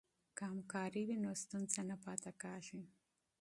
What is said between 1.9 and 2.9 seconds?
پاتې کیږي.